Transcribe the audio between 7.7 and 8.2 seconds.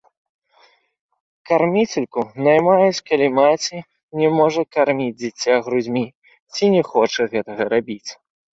рабіць.